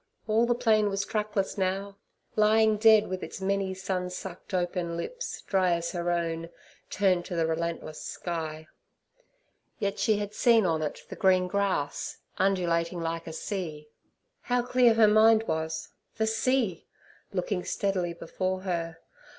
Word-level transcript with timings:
all 0.27 0.47
the 0.47 0.55
plain 0.55 0.89
was 0.89 1.05
trackless 1.05 1.59
now, 1.59 1.95
lying 2.35 2.75
dead, 2.75 3.07
with 3.07 3.21
its 3.21 3.39
many 3.39 3.71
sun 3.71 4.09
sucked 4.09 4.51
open 4.51 4.97
lips, 4.97 5.43
dry 5.43 5.73
as 5.73 5.91
her 5.91 6.09
own, 6.09 6.49
turned 6.89 7.23
to 7.23 7.35
the 7.35 7.45
relentless 7.45 8.01
sky. 8.01 8.65
Yet 9.77 9.99
she 9.99 10.17
had 10.17 10.33
seen 10.33 10.65
on 10.65 10.81
it 10.81 11.03
the 11.09 11.15
green 11.15 11.47
grass, 11.47 12.17
undulating 12.39 12.99
like 12.99 13.27
a 13.27 13.33
sea. 13.33 13.89
How 14.41 14.63
clear 14.63 14.95
her 14.95 15.07
mind 15.07 15.43
was—the 15.43 16.25
sea! 16.25 16.87
looking 17.31 17.63
steadily 17.63 18.13
before 18.15 18.61
her. 18.61 18.97